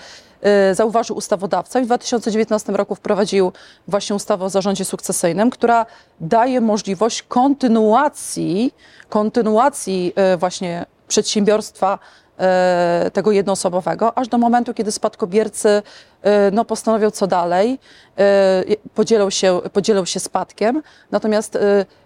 y, 0.71 0.75
zauważył 0.75 1.17
ustawodawca 1.17 1.79
i 1.79 1.83
w 1.83 1.85
2019 1.85 2.73
roku 2.73 2.95
wprowadził 2.95 3.51
właśnie 3.87 4.15
ustawę 4.15 4.45
o 4.45 4.49
zarządzie 4.49 4.85
sukcesyjnym, 4.85 5.49
która 5.49 5.85
daje 6.19 6.61
możliwość 6.61 7.21
kontynuacji, 7.23 8.73
kontynuacji 9.09 10.13
y, 10.33 10.37
właśnie 10.37 10.85
przedsiębiorstwa 11.07 11.99
tego 13.13 13.31
jednoosobowego, 13.31 14.17
aż 14.17 14.27
do 14.27 14.37
momentu, 14.37 14.73
kiedy 14.73 14.91
spadkobiercy 14.91 15.81
e, 16.21 16.51
no, 16.51 16.65
postanowią 16.65 17.11
co 17.11 17.27
dalej, 17.27 17.79
e, 18.17 18.63
podzielą 18.95 19.29
się, 19.29 19.61
podzielą 19.73 20.05
się 20.05 20.19
spadkiem. 20.19 20.81
Natomiast 21.11 21.55
e, 21.55 21.59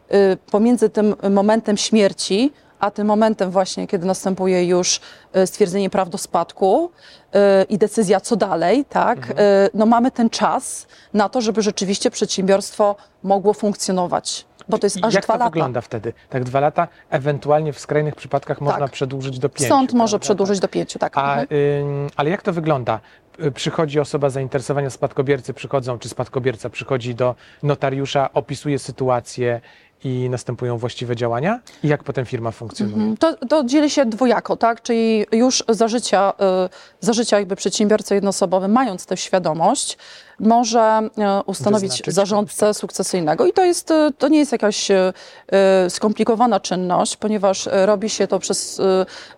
e, 0.09 0.38
pomiędzy 0.51 0.89
tym 0.89 1.15
momentem 1.29 1.77
śmierci, 1.77 2.51
a 2.81 2.91
tym 2.91 3.07
momentem 3.07 3.51
właśnie, 3.51 3.88
kiedy 3.88 4.05
następuje 4.05 4.65
już 4.65 5.00
e, 5.33 5.47
stwierdzenie 5.47 5.89
praw 5.89 6.09
do 6.09 6.17
spadku 6.17 6.91
e, 7.33 7.63
i 7.63 7.77
decyzja 7.77 8.19
co 8.19 8.35
dalej, 8.35 8.85
tak, 8.89 9.19
e, 9.29 9.33
no 9.73 9.85
mamy 9.85 10.11
ten 10.11 10.29
czas 10.29 10.88
na 11.13 11.29
to, 11.29 11.41
żeby 11.41 11.61
rzeczywiście 11.61 12.11
przedsiębiorstwo 12.11 12.95
mogło 13.23 13.53
funkcjonować. 13.53 14.45
Bo 14.71 14.77
to 14.77 14.85
jest 14.85 14.97
aż 15.01 15.13
Jak 15.13 15.23
dwa 15.23 15.33
to 15.33 15.39
lata. 15.39 15.49
wygląda 15.49 15.81
wtedy? 15.81 16.13
Tak 16.29 16.43
dwa 16.43 16.59
lata, 16.59 16.87
ewentualnie 17.09 17.73
w 17.73 17.79
skrajnych 17.79 18.15
przypadkach 18.15 18.61
można 18.61 18.87
przedłużyć 18.87 19.39
do 19.39 19.49
pięciu. 19.49 19.69
Sąd 19.69 19.93
może 19.93 20.11
prawda? 20.11 20.23
przedłużyć 20.23 20.59
do 20.59 20.67
pięciu, 20.67 20.99
tak. 20.99 21.17
A, 21.17 21.21
Mhm. 21.41 21.47
ym, 21.81 22.09
ale 22.15 22.29
jak 22.29 22.41
to 22.41 22.53
wygląda? 22.53 22.99
Y, 23.45 23.51
Przychodzi 23.51 23.99
osoba 23.99 24.29
zainteresowania, 24.29 24.89
spadkobiercy 24.89 25.53
przychodzą, 25.53 25.99
czy 25.99 26.09
spadkobierca 26.09 26.69
przychodzi 26.69 27.15
do 27.15 27.35
notariusza, 27.63 28.29
opisuje 28.33 28.79
sytuację 28.79 29.61
i 30.03 30.29
następują 30.29 30.77
właściwe 30.77 31.15
działania? 31.15 31.60
I 31.84 31.88
jak 31.88 32.03
potem 32.03 32.25
firma 32.25 32.51
funkcjonuje? 32.51 32.96
Mhm. 32.96 33.17
To, 33.17 33.46
to 33.46 33.63
dzieli 33.63 33.89
się 33.89 34.05
dwojako, 34.05 34.58
tak? 34.58 34.81
Czyli 34.81 35.25
już 35.31 35.63
za 35.70 35.88
życia, 35.88 36.34
y, 36.65 36.70
za 37.00 37.13
życia 37.13 37.39
jakby 37.39 37.55
przedsiębiorca 37.55 38.15
jednoosobowy, 38.15 38.67
mając 38.67 39.05
tę 39.05 39.17
świadomość, 39.17 39.98
może 40.39 41.10
y, 41.39 41.43
ustanowić 41.46 41.91
Wyznaczyć 41.91 42.15
zarządcę 42.15 42.74
sukcesyjnego. 42.74 43.46
I 43.46 43.53
to, 43.53 43.65
jest, 43.65 43.91
y, 43.91 44.12
to 44.17 44.27
nie 44.27 44.39
jest 44.39 44.51
jakaś 44.51 44.88
skomplikowana 45.89 46.60
czynność, 46.60 47.17
ponieważ 47.17 47.70
robi 47.72 48.10
się 48.10 48.27
to 48.27 48.39
przez 48.39 48.81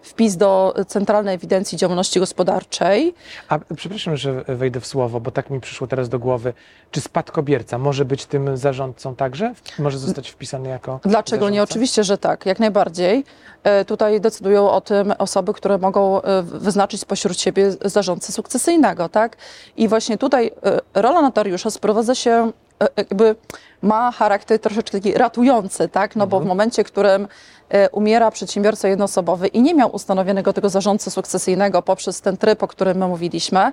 wpis 0.01 0.37
do 0.37 0.73
Centralnej 0.87 1.35
Ewidencji 1.35 1.77
Działalności 1.77 2.19
Gospodarczej. 2.19 3.13
A 3.49 3.59
przepraszam, 3.75 4.17
że 4.17 4.43
wejdę 4.47 4.79
w 4.79 4.87
słowo, 4.87 5.19
bo 5.19 5.31
tak 5.31 5.49
mi 5.49 5.61
przyszło 5.61 5.87
teraz 5.87 6.09
do 6.09 6.19
głowy. 6.19 6.53
Czy 6.93 7.01
spadkobierca 7.01 7.77
może 7.77 8.05
być 8.05 8.25
tym 8.25 8.57
zarządcą 8.57 9.15
także? 9.15 9.53
Może 9.79 9.97
zostać 9.97 10.29
wpisany 10.29 10.69
jako 10.69 10.99
Dlaczego 11.03 11.49
nie? 11.49 11.55
zarządca? 11.55 11.71
Oczywiście, 11.73 12.03
że 12.03 12.17
tak, 12.17 12.45
jak 12.45 12.59
najbardziej. 12.59 13.23
E, 13.63 13.85
Tutaj 13.85 14.21
decydują 14.21 14.69
o 14.71 14.81
tym 14.81 15.13
osoby, 15.17 15.53
które 15.53 15.77
mogą 15.77 16.21
e, 16.21 16.41
wyznaczyć 16.43 17.01
spośród 17.01 17.39
siebie 17.39 17.71
zarządcę 17.85 18.31
sukcesyjnego, 18.31 19.09
tak? 19.09 19.37
I 19.77 19.87
właśnie 19.87 20.17
tutaj 20.17 20.51
e, 20.95 21.01
rola 21.01 21.21
notariusza 21.21 21.71
sprowadza 21.71 22.15
się, 22.15 22.51
jakby 22.97 23.35
ma 23.81 24.11
charakter 24.11 24.59
troszeczkę 24.59 24.97
taki 24.97 25.13
ratujący, 25.13 25.89
tak? 25.89 26.15
No 26.15 26.27
bo 26.27 26.39
w 26.39 26.45
momencie, 26.45 26.83
w 26.83 26.87
którym 26.87 27.27
umiera 27.91 28.31
przedsiębiorca 28.31 28.87
jednoosobowy 28.87 29.47
i 29.47 29.61
nie 29.61 29.73
miał 29.73 29.95
ustanowionego 29.95 30.53
tego 30.53 30.69
zarządcy 30.69 31.11
sukcesyjnego 31.11 31.81
poprzez 31.81 32.21
ten 32.21 32.37
tryb, 32.37 32.63
o 32.63 32.67
którym 32.67 32.97
my 32.97 33.07
mówiliśmy, 33.07 33.71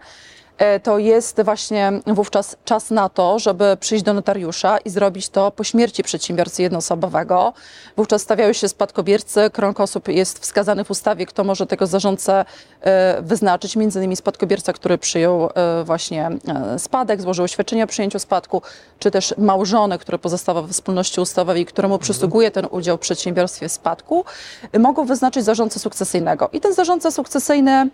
to 0.82 0.98
jest 0.98 1.42
właśnie 1.42 1.92
wówczas 2.06 2.56
czas 2.64 2.90
na 2.90 3.08
to, 3.08 3.38
żeby 3.38 3.76
przyjść 3.80 4.04
do 4.04 4.14
notariusza 4.14 4.78
i 4.78 4.90
zrobić 4.90 5.28
to 5.28 5.50
po 5.50 5.64
śmierci 5.64 6.02
przedsiębiorcy 6.02 6.62
jednoosobowego. 6.62 7.52
Wówczas 7.96 8.22
stawiają 8.22 8.52
się 8.52 8.68
spadkobiercy, 8.68 9.50
krąg 9.50 9.80
osób 9.80 10.08
jest 10.08 10.38
wskazany 10.38 10.84
w 10.84 10.90
ustawie, 10.90 11.26
kto 11.26 11.44
może 11.44 11.66
tego 11.66 11.86
zarządcę 11.86 12.44
e, 12.80 13.22
wyznaczyć, 13.22 13.76
między 13.76 13.98
innymi 13.98 14.16
spadkobierca, 14.16 14.72
który 14.72 14.98
przyjął 14.98 15.48
e, 15.54 15.84
właśnie 15.84 16.30
e, 16.74 16.78
spadek, 16.78 17.22
złożył 17.22 17.44
oświadczenie 17.44 17.84
o 17.84 17.86
przyjęciu 17.86 18.18
spadku, 18.18 18.62
czy 18.98 19.10
też 19.10 19.34
małżonek, 19.38 20.00
który 20.00 20.18
pozostawia 20.18 20.62
we 20.62 20.72
wspólności 20.72 21.20
ustawowej, 21.20 21.66
któremu 21.66 21.98
przysługuje 21.98 22.50
ten 22.50 22.66
udział 22.70 22.96
w 22.96 23.00
przedsiębiorstwie 23.00 23.68
spadku, 23.68 24.24
e, 24.72 24.78
mogą 24.78 25.04
wyznaczyć 25.04 25.44
zarządcę 25.44 25.78
sukcesyjnego. 25.78 26.48
I 26.52 26.60
ten 26.60 26.74
zarządca 26.74 27.10
sukcesyjny 27.10 27.70
e, 27.70 27.88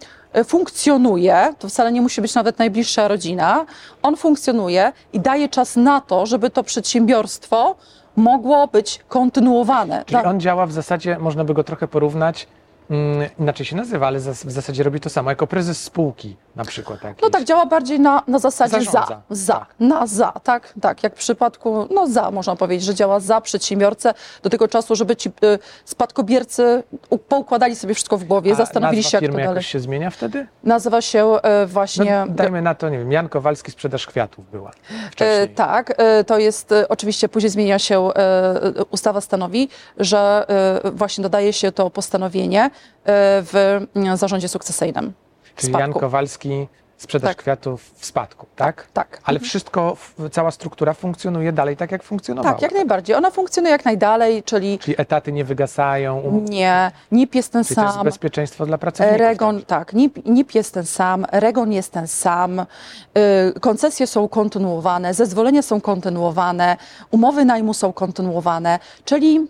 funkcjonuje, 0.45 1.55
to 1.59 1.69
wcale 1.69 1.93
nie 1.93 2.01
musi 2.03 2.21
być 2.21 2.35
nawet 2.35 2.59
najbliższa 2.59 3.09
rodzina, 3.09 3.67
on 4.03 4.17
funkcjonuje 4.17 4.93
i 5.13 5.21
daje 5.21 5.49
czas 5.49 5.77
na 5.77 6.01
to, 6.01 6.27
żeby 6.27 6.51
to 6.51 6.63
przedsiębiorstwo 6.63 7.77
mogło 8.17 8.67
być 8.69 9.01
kontynuowane. 9.09 10.05
Czyli 10.07 10.23
Ta- 10.23 10.31
on 10.31 10.41
działa 10.41 10.67
w 10.67 10.73
zasadzie, 10.73 11.19
można 11.19 11.45
by 11.45 11.55
go 11.55 11.65
trochę 11.65 11.89
porównać, 11.89 12.47
mm, 12.91 13.29
inaczej 13.39 13.67
się 13.67 13.77
nazywa, 13.77 14.07
ale 14.07 14.19
w 14.19 14.23
zasadzie 14.53 14.83
robi 14.83 15.01
to 15.01 15.11
samo, 15.11 15.31
jako 15.31 15.47
prezes 15.47 15.83
spółki 15.83 16.37
na 16.57 16.65
przykład. 16.65 17.01
No 17.23 17.31
tak, 17.31 17.45
działa 17.45 17.67
bardziej 17.67 18.01
na, 18.01 18.23
na 18.29 18.39
zasadzie 18.39 18.81
za, 18.81 18.91
Zarządza. 18.91 19.23
za, 19.31 19.53
Tak. 19.55 19.75
na 19.81 20.07
za, 20.07 20.33
tak, 20.33 20.73
tak, 20.81 21.03
jak 21.03 21.15
w 21.15 21.19
przypadku, 21.19 21.89
no 21.95 22.07
za, 22.07 22.31
można 22.31 22.57
powiedzieć, 22.57 22.85
że 22.87 22.95
działa 22.95 23.21
za 23.21 23.41
przedsiębiorcę 23.41 24.15
do 24.43 24.51
tego 24.51 24.69
czasu, 24.69 24.97
żeby 24.97 25.17
ci 25.17 25.29
y, 25.29 25.59
spadkobiercy 25.85 26.83
u- 27.11 27.19
poukładali 27.19 27.77
sobie 27.77 27.95
wszystko 27.95 28.19
w 28.19 28.25
głowie, 28.25 28.53
A 28.53 28.55
zastanowili 28.55 29.03
się, 29.03 29.19
jak 29.23 29.31
to 29.33 29.39
dalej. 29.39 29.63
się 29.63 29.81
zmienia 29.81 30.11
wtedy? 30.11 30.47
Nazywa 30.65 31.01
się 31.01 31.37
y, 31.63 31.67
właśnie... 31.67 32.25
No, 32.29 32.35
dajmy 32.35 32.63
na 32.63 32.75
to, 32.75 32.89
nie 32.89 32.99
wiem, 32.99 33.13
Jan 33.13 33.29
Kowalski, 33.29 33.71
sprzedaż 33.71 34.07
kwiatów 34.07 34.51
była 34.51 34.71
wcześniej. 35.11 35.49
tak, 35.49 35.93
e, 35.97 36.25
to 36.25 36.39
jest 36.39 36.73
e, 36.73 36.89
oczywiście 36.89 37.29
później 37.29 37.51
zmienia 37.51 37.79
się, 37.79 38.09
e, 38.15 38.85
ustawa 38.91 39.21
stanowi, 39.21 39.69
że 39.99 40.45
e, 40.85 40.91
właśnie 40.91 41.23
dodaje 41.23 41.53
się 41.53 41.73
to 41.73 41.91
postanowienie 41.91 42.65
e, 42.65 42.71
w 43.43 43.81
mm, 43.97 44.17
zarządzie 44.17 44.49
sukcesyjnym. 44.49 45.13
Czyli 45.57 45.73
Jan 45.73 45.83
spadku. 45.83 46.01
Kowalski, 46.01 46.69
sprzedaż 46.99 47.29
Tak. 47.31 47.37
kwiatów 47.37 47.91
w 47.95 48.07
spadku, 48.07 48.47
tak? 48.57 48.87
Tak. 48.93 49.21
Ale 49.25 49.39
wszystko, 49.41 49.93
f- 49.93 50.15
cała 50.33 50.51
struktura 50.51 50.95
funkcjonuje 50.95 51.53
dalej 51.53 51.77
tak, 51.77 51.93
jak 51.93 52.03
funkcjonowała. 52.03 52.55
Tak, 52.55 52.63
jak 52.63 52.73
najbardziej. 52.73 53.17
Ona 53.17 53.31
funkcjonuje 53.31 53.73
jak 53.73 53.85
najdalej, 53.85 54.43
czyli 54.43 54.79
Czyli 54.79 54.95
etaty 55.01 55.33
nie 55.33 55.45
wygasają, 55.45 56.19
um... 56.21 56.45
nie, 56.45 56.91
NIP 57.13 57.35
jest 57.35 57.53
ten 57.53 57.65
czyli 57.65 57.77
to 57.77 57.83
jest 57.83 57.95
sam. 57.95 58.05
bezpieczeństwo 58.05 58.67
dla 58.67 58.79
pracowników. 58.79 59.21
Regon, 59.21 59.63
tak, 59.63 59.93
NIP, 59.93 60.27
NIP 60.27 60.55
jest 60.55 60.75
ten 60.75 60.87
sam, 60.87 61.27
Regon 61.33 61.73
jest 61.73 61.93
ten 61.93 62.07
sam, 62.09 62.61
y, 62.61 63.61
koncesje 63.61 64.07
są 64.07 64.29
kontynuowane, 64.29 65.15
zezwolenia 65.15 65.63
są 65.63 65.81
kontynuowane, 65.81 66.77
umowy 67.11 67.45
najmu 67.45 67.75
są 67.75 67.93
kontynuowane, 67.93 68.79
czyli 69.05 69.47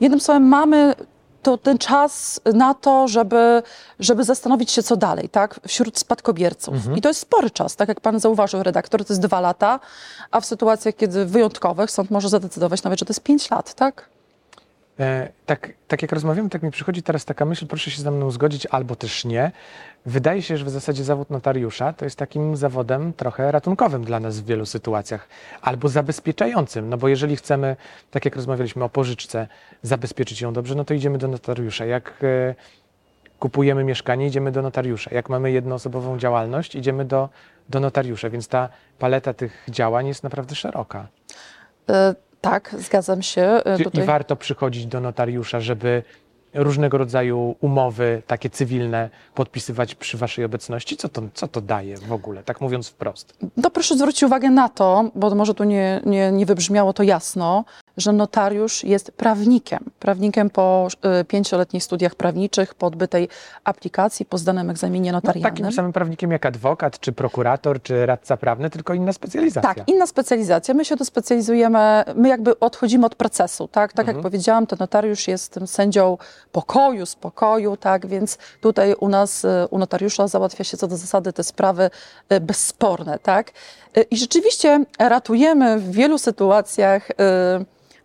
jednym 0.00 0.20
słowem 0.20 0.42
mamy 0.48 0.94
to 1.42 1.58
ten 1.58 1.78
czas 1.78 2.40
na 2.54 2.74
to, 2.74 3.08
żeby, 3.08 3.62
żeby 4.00 4.24
zastanowić 4.24 4.70
się, 4.70 4.82
co 4.82 4.96
dalej, 4.96 5.28
tak, 5.28 5.60
wśród 5.66 5.98
spadkobierców. 5.98 6.74
I 6.96 7.00
to 7.00 7.08
jest 7.08 7.20
spory 7.20 7.50
czas, 7.50 7.76
tak 7.76 7.88
jak 7.88 8.00
pan 8.00 8.20
zauważył, 8.20 8.62
redaktor, 8.62 9.04
to 9.04 9.12
jest 9.12 9.22
dwa 9.22 9.40
lata, 9.40 9.80
a 10.30 10.40
w 10.40 10.46
sytuacjach, 10.46 10.96
kiedy 10.96 11.26
wyjątkowych 11.26 11.90
sąd 11.90 12.10
może 12.10 12.28
zadecydować 12.28 12.82
nawet, 12.82 12.98
że 12.98 13.06
to 13.06 13.10
jest 13.10 13.22
pięć 13.22 13.50
lat, 13.50 13.74
tak? 13.74 14.08
E, 15.00 15.28
tak, 15.46 15.72
tak 15.88 16.02
jak 16.02 16.12
rozmawiamy, 16.12 16.50
tak 16.50 16.62
mi 16.62 16.70
przychodzi 16.70 17.02
teraz 17.02 17.24
taka 17.24 17.44
myśl, 17.44 17.66
proszę 17.66 17.90
się 17.90 18.02
ze 18.02 18.10
mną 18.10 18.30
zgodzić, 18.30 18.66
albo 18.66 18.96
też 18.96 19.24
nie. 19.24 19.52
Wydaje 20.06 20.42
się, 20.42 20.56
że 20.56 20.64
w 20.64 20.70
zasadzie 20.70 21.04
zawód 21.04 21.30
notariusza 21.30 21.92
to 21.92 22.04
jest 22.04 22.16
takim 22.16 22.56
zawodem 22.56 23.12
trochę 23.12 23.52
ratunkowym 23.52 24.04
dla 24.04 24.20
nas 24.20 24.40
w 24.40 24.44
wielu 24.44 24.66
sytuacjach, 24.66 25.28
albo 25.62 25.88
zabezpieczającym, 25.88 26.88
no 26.88 26.96
bo 26.96 27.08
jeżeli 27.08 27.36
chcemy, 27.36 27.76
tak 28.10 28.24
jak 28.24 28.36
rozmawialiśmy 28.36 28.84
o 28.84 28.88
pożyczce, 28.88 29.48
zabezpieczyć 29.82 30.40
ją 30.40 30.52
dobrze, 30.52 30.74
no 30.74 30.84
to 30.84 30.94
idziemy 30.94 31.18
do 31.18 31.28
notariusza. 31.28 31.84
Jak 31.84 32.14
e, 32.22 32.54
kupujemy 33.38 33.84
mieszkanie, 33.84 34.26
idziemy 34.26 34.52
do 34.52 34.62
notariusza. 34.62 35.10
Jak 35.14 35.28
mamy 35.28 35.50
jednoosobową 35.50 36.18
działalność, 36.18 36.74
idziemy 36.74 37.04
do, 37.04 37.28
do 37.68 37.80
notariusza, 37.80 38.30
więc 38.30 38.48
ta 38.48 38.68
paleta 38.98 39.34
tych 39.34 39.64
działań 39.68 40.06
jest 40.06 40.22
naprawdę 40.22 40.54
szeroka. 40.54 41.06
Y, 41.90 42.29
tak, 42.40 42.74
zgadzam 42.78 43.22
się. 43.22 43.62
Czy, 43.76 43.84
tutaj. 43.84 44.02
I 44.02 44.06
warto 44.06 44.36
przychodzić 44.36 44.86
do 44.86 45.00
notariusza, 45.00 45.60
żeby 45.60 46.02
różnego 46.54 46.98
rodzaju 46.98 47.56
umowy 47.60 48.22
takie 48.26 48.50
cywilne 48.50 49.10
podpisywać 49.34 49.94
przy 49.94 50.16
waszej 50.16 50.44
obecności? 50.44 50.96
Co 50.96 51.08
to, 51.08 51.22
co 51.34 51.48
to 51.48 51.60
daje 51.60 51.96
w 51.96 52.12
ogóle, 52.12 52.42
tak 52.42 52.60
mówiąc 52.60 52.88
wprost? 52.88 53.38
To 53.62 53.70
proszę 53.70 53.96
zwrócić 53.96 54.22
uwagę 54.22 54.50
na 54.50 54.68
to, 54.68 55.10
bo 55.14 55.34
może 55.34 55.54
tu 55.54 55.64
nie, 55.64 56.00
nie, 56.06 56.32
nie 56.32 56.46
wybrzmiało 56.46 56.92
to 56.92 57.02
jasno, 57.02 57.64
że 57.96 58.12
notariusz 58.12 58.84
jest 58.84 59.12
prawnikiem. 59.12 59.78
Prawnikiem 59.98 60.50
po 60.50 60.88
y, 61.20 61.24
pięcioletnich 61.24 61.84
studiach 61.84 62.14
prawniczych, 62.14 62.74
po 62.74 62.86
odbytej 62.86 63.28
aplikacji, 63.64 64.26
po 64.26 64.38
zdanym 64.38 64.70
egzaminie 64.70 65.12
No, 65.12 65.16
notarialnym. 65.18 65.56
takim 65.56 65.72
samym 65.72 65.92
prawnikiem 65.92 66.30
jak 66.30 66.46
adwokat, 66.46 67.00
czy 67.00 67.12
prokurator, 67.12 67.82
czy 67.82 68.06
radca 68.06 68.36
prawny, 68.36 68.70
tylko 68.70 68.94
inna 68.94 69.12
specjalizacja. 69.12 69.74
Tak, 69.74 69.88
inna 69.88 70.06
specjalizacja. 70.06 70.74
My 70.74 70.84
się 70.84 70.96
dospecjalizujemy, 70.96 72.04
my 72.14 72.28
jakby 72.28 72.60
odchodzimy 72.60 73.06
od 73.06 73.14
procesu, 73.14 73.68
tak? 73.68 73.92
Tak 73.92 74.00
Mhm. 74.04 74.16
jak 74.16 74.22
powiedziałam, 74.22 74.66
to 74.66 74.76
notariusz 74.80 75.28
jest 75.28 75.52
tym 75.52 75.66
sędzią 75.66 76.18
pokoju, 76.52 77.06
spokoju, 77.06 77.76
tak? 77.76 78.06
Więc 78.06 78.38
tutaj 78.60 78.94
u 78.94 79.08
nas, 79.08 79.44
y, 79.44 79.48
u 79.70 79.78
notariusza 79.78 80.28
załatwia 80.28 80.64
się 80.64 80.76
co 80.76 80.86
do 80.88 80.96
zasady 80.96 81.32
te 81.32 81.44
sprawy 81.44 81.90
y, 82.32 82.40
bezsporne, 82.40 83.18
tak? 83.18 83.52
I 84.10 84.16
rzeczywiście 84.16 84.84
ratujemy 84.98 85.78
w 85.78 85.90
wielu 85.90 86.18
sytuacjach 86.18 87.08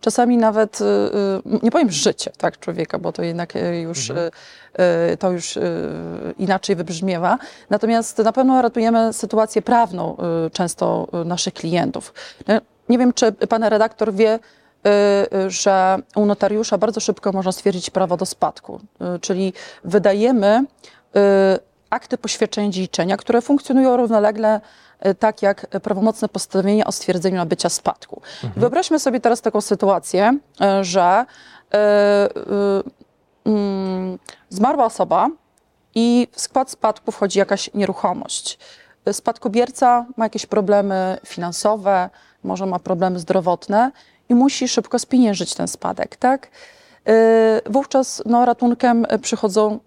czasami 0.06 0.36
nawet, 0.36 0.80
y, 0.80 0.84
y, 0.84 1.58
nie 1.62 1.70
powiem 1.70 1.90
życie, 1.90 2.30
tak, 2.38 2.58
człowieka, 2.58 2.98
bo 2.98 3.12
to 3.12 3.22
jednak 3.22 3.56
y, 3.56 3.80
już, 3.80 4.10
Mhm. 4.10 4.30
to 5.18 5.30
już 5.30 5.58
inaczej 6.38 6.76
wybrzmiewa. 6.76 7.38
Natomiast 7.70 8.18
na 8.18 8.32
pewno 8.32 8.62
ratujemy 8.62 9.12
sytuację 9.12 9.62
prawną 9.62 10.16
często 10.52 11.08
naszych 11.24 11.54
klientów. 11.54 12.14
No, 12.48 12.54
Nie 12.88 12.98
wiem, 12.98 13.12
czy 13.12 13.32
pan 13.32 13.64
redaktor 13.64 14.12
wie, 14.12 14.38
że 15.48 15.98
u 16.16 16.26
notariusza 16.26 16.78
bardzo 16.78 17.00
szybko 17.00 17.32
można 17.32 17.52
stwierdzić 17.52 17.90
prawo 17.90 18.16
do 18.16 18.26
spadku, 18.26 18.80
czyli 19.20 19.52
wydajemy 19.84 20.64
akty 21.90 22.18
poświadczenia 22.18 22.70
dziedziczenia, 22.70 23.16
które 23.16 23.42
funkcjonują 23.42 23.96
równolegle 23.96 24.60
y, 25.06 25.14
tak 25.14 25.42
jak 25.42 25.66
prawomocne 25.66 26.28
postanowienie 26.28 26.86
o 26.86 26.92
stwierdzeniu 26.92 27.36
nabycia 27.36 27.68
spadku. 27.68 28.22
Wyobraźmy 28.56 28.98
sobie 28.98 29.20
teraz 29.20 29.40
taką 29.40 29.60
sytuację, 29.60 30.38
y, 30.80 30.84
że 30.84 31.24
y, 31.74 33.50
mm, 33.50 34.18
zmarła 34.48 34.84
osoba 34.84 35.28
i 35.94 36.28
w 36.32 36.40
skład 36.40 36.70
spadku 36.70 37.12
wchodzi 37.12 37.38
jakaś 37.38 37.74
nieruchomość. 37.74 38.58
Spadkobierca 39.12 40.06
ma 40.16 40.24
jakieś 40.24 40.46
problemy 40.46 41.18
finansowe, 41.26 42.10
może 42.44 42.66
ma 42.66 42.78
problemy 42.78 43.18
zdrowotne 43.18 43.90
i 44.28 44.34
musi 44.34 44.68
szybko 44.68 44.98
spieniężyć 44.98 45.54
ten 45.54 45.68
spadek, 45.68 46.16
tak? 46.16 46.48
Wówczas 47.66 48.22
no, 48.26 48.44
ratunkiem 48.44 49.06
przychodzą, 49.22 49.78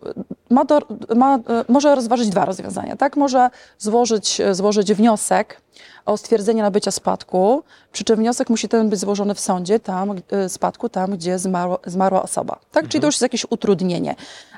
ma 0.49 0.65
do, 0.65 0.81
ma, 1.15 1.35
y, 1.35 1.41
może 1.67 1.95
rozważyć 1.95 2.29
dwa 2.29 2.45
rozwiązania. 2.45 2.95
Tak? 2.95 3.17
Może 3.17 3.49
złożyć, 3.77 4.39
y, 4.39 4.55
złożyć 4.55 4.93
wniosek 4.93 5.61
o 6.05 6.17
stwierdzenie 6.17 6.61
nabycia 6.61 6.91
spadku, 6.91 7.63
przy 7.91 8.03
czym 8.03 8.15
wniosek 8.15 8.49
musi 8.49 8.69
ten 8.69 8.89
być 8.89 8.99
złożony 8.99 9.35
w 9.35 9.39
sądzie, 9.39 9.79
tam, 9.79 10.11
y, 10.45 10.49
spadku, 10.49 10.89
tam, 10.89 11.11
gdzie 11.11 11.39
zmarła, 11.39 11.77
zmarła 11.85 12.23
osoba. 12.23 12.59
Tak? 12.71 12.87
Czyli 12.87 13.01
to 13.01 13.07
już 13.07 13.15
jest 13.15 13.21
jakieś 13.21 13.45
utrudnienie. 13.49 14.15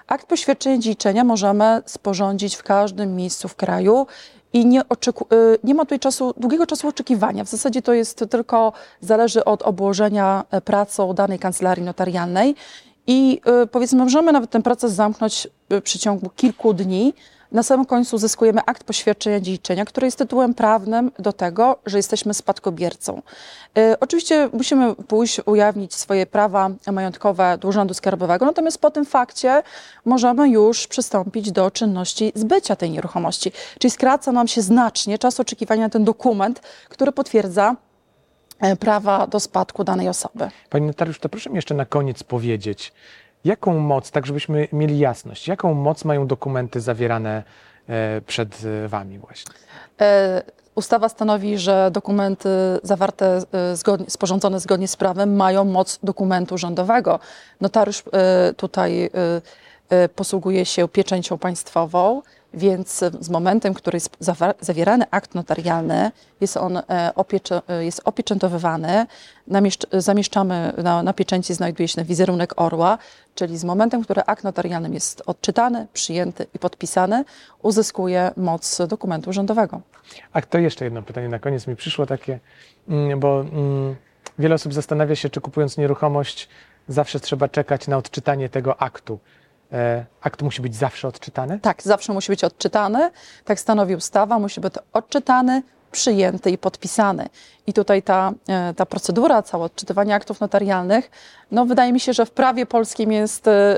Akt 0.07 0.27
poświadczenia 0.27 0.77
dziedziczenia 0.77 1.23
możemy 1.23 1.81
sporządzić 1.85 2.55
w 2.55 2.63
każdym 2.63 3.15
miejscu 3.15 3.47
w 3.47 3.55
kraju 3.55 4.07
i 4.53 4.65
nie, 4.65 4.81
nie 5.63 5.75
ma 5.75 5.83
tutaj 5.83 5.99
czasu, 5.99 6.33
długiego 6.37 6.65
czasu 6.65 6.87
oczekiwania. 6.87 7.43
W 7.43 7.49
zasadzie 7.49 7.81
to 7.81 7.93
jest 7.93 8.25
tylko, 8.29 8.73
zależy 9.01 9.45
od 9.45 9.61
obłożenia 9.61 10.43
e, 10.51 10.61
pracą 10.61 11.13
danej 11.13 11.39
kancelarii 11.39 11.83
notarialnej 11.83 12.55
i 13.07 13.41
y, 13.63 13.67
powiedzmy, 13.67 14.03
możemy 14.03 14.31
nawet 14.31 14.49
ten 14.49 14.63
proces 14.63 14.93
zamknąć 14.93 15.47
y, 15.71 15.79
w 15.79 15.83
przeciągu 15.83 16.29
kilku 16.29 16.73
dni. 16.73 17.13
Na 17.51 17.63
samym 17.63 17.85
końcu 17.85 18.15
uzyskujemy 18.15 18.61
akt 18.65 18.83
poświadczenia 18.83 19.39
dziedziczenia, 19.39 19.85
który 19.85 20.07
jest 20.07 20.17
tytułem 20.17 20.53
prawnym 20.53 21.11
do 21.19 21.33
tego, 21.33 21.77
że 21.85 21.97
jesteśmy 21.97 22.33
spadkobiercą. 22.33 23.21
Y, 23.77 23.99
Oczywiście 23.99 24.49
musimy 24.53 24.95
pójść, 24.95 25.41
ujawnić 25.45 25.95
swoje 25.95 26.25
prawa 26.25 26.69
majątkowe 26.91 27.57
do 27.57 27.67
Urzędu 27.67 27.93
Skarbowego, 27.93 28.45
natomiast 28.45 28.77
po 28.77 28.91
tym 28.91 29.05
fakcie 29.05 29.63
możemy 30.05 30.49
już 30.49 30.87
przystąpić 30.87 31.51
do 31.51 31.71
czynności 31.71 32.31
zbycia 32.35 32.75
tej 32.75 32.89
nieruchomości. 32.89 33.51
Czyli 33.79 33.91
skraca 33.91 34.31
nam 34.31 34.47
się 34.47 34.61
znacznie 34.61 35.17
czas 35.17 35.39
oczekiwania 35.39 35.83
na 35.83 35.89
ten 35.89 36.03
dokument, 36.03 36.61
który 36.89 37.11
potwierdza 37.11 37.75
prawa 38.79 39.27
do 39.27 39.39
spadku 39.39 39.83
danej 39.83 40.09
osoby. 40.09 40.49
Panie 40.69 40.87
notariusz, 40.87 41.19
to 41.19 41.29
proszę 41.29 41.49
mi 41.49 41.55
jeszcze 41.55 41.75
na 41.75 41.85
koniec 41.85 42.23
powiedzieć, 42.23 42.93
jaką 43.45 43.79
moc, 43.79 44.11
tak 44.11 44.25
żebyśmy 44.25 44.67
mieli 44.73 44.99
jasność, 44.99 45.47
jaką 45.47 45.73
moc 45.73 46.05
mają 46.05 46.27
dokumenty 46.27 46.81
zawierane 46.81 47.43
e, 47.87 48.21
przed 48.21 48.63
e, 48.65 48.87
Wami 48.87 49.19
właśnie? 49.19 49.53
E, 50.01 50.41
Ustawa 50.75 51.09
stanowi, 51.09 51.57
że 51.57 51.91
dokumenty 51.91 52.49
zawarte, 52.83 53.41
e, 53.51 53.75
zgodnie, 53.75 54.09
sporządzone 54.09 54.59
zgodnie 54.59 54.87
z 54.87 54.95
prawem 54.95 55.35
mają 55.35 55.65
moc 55.65 55.99
dokumentu 56.03 56.57
rządowego. 56.57 57.19
Notariusz 57.61 58.03
e, 58.13 58.53
tutaj 58.53 59.03
e, 59.03 59.09
e, 59.89 60.09
posługuje 60.09 60.65
się 60.65 60.87
pieczęcią 60.87 61.37
państwową, 61.37 62.21
więc 62.53 63.03
z 63.19 63.29
momentem, 63.29 63.73
w 63.73 63.77
którym 63.77 63.95
jest 63.95 64.17
zawierany 64.59 65.05
akt 65.11 65.35
notarialny, 65.35 66.11
jest 66.41 66.57
on 66.57 66.77
e, 66.77 67.11
opiecze, 67.15 67.61
e, 67.67 67.85
jest 67.85 68.01
opieczętowywany, 68.05 69.05
zamieszczamy, 69.91 70.73
na, 70.83 71.03
na 71.03 71.13
pieczęci 71.13 71.53
znajduje 71.53 71.87
się 71.87 72.03
wizerunek 72.03 72.61
orła, 72.61 72.97
czyli 73.35 73.57
z 73.57 73.63
momentem, 73.63 74.01
w 74.01 74.03
którym 74.03 74.23
akt 74.27 74.43
notarialny 74.43 74.89
jest 74.89 75.23
odczytany, 75.25 75.87
przyjęty 75.93 76.47
i 76.53 76.59
podpisany, 76.59 77.23
uzyskuje 77.61 78.31
moc 78.37 78.81
dokumentu 78.87 79.33
rządowego. 79.33 79.81
A 80.33 80.41
to 80.41 80.57
jeszcze 80.57 80.85
jedno 80.85 81.03
pytanie 81.03 81.29
na 81.29 81.39
koniec 81.39 81.67
mi 81.67 81.75
przyszło 81.75 82.05
takie, 82.05 82.39
mm, 82.89 83.19
bo 83.19 83.41
mm, 83.41 83.95
wiele 84.39 84.55
osób 84.55 84.73
zastanawia 84.73 85.15
się, 85.15 85.29
czy 85.29 85.41
kupując 85.41 85.77
nieruchomość 85.77 86.49
zawsze 86.87 87.19
trzeba 87.19 87.47
czekać 87.47 87.87
na 87.87 87.97
odczytanie 87.97 88.49
tego 88.49 88.81
aktu. 88.81 89.19
E, 89.73 90.05
akt 90.21 90.41
musi 90.41 90.61
być 90.61 90.75
zawsze 90.75 91.07
odczytany? 91.07 91.59
Tak, 91.59 91.83
zawsze 91.83 92.13
musi 92.13 92.31
być 92.31 92.43
odczytany, 92.43 93.11
tak 93.45 93.59
stanowi 93.59 93.95
ustawa, 93.95 94.39
musi 94.39 94.61
być 94.61 94.73
odczytany, 94.93 95.63
przyjęty 95.91 96.51
i 96.51 96.57
podpisany. 96.57 97.29
I 97.67 97.73
tutaj 97.73 98.03
ta, 98.03 98.31
e, 98.49 98.73
ta 98.73 98.85
procedura, 98.85 99.41
całe 99.41 99.63
odczytywanie 99.63 100.15
aktów 100.15 100.39
notarialnych, 100.39 101.11
no 101.51 101.65
wydaje 101.65 101.93
mi 101.93 101.99
się, 101.99 102.13
że 102.13 102.25
w 102.25 102.31
prawie 102.31 102.65
polskim 102.65 103.11
jest 103.11 103.47
e, 103.47 103.77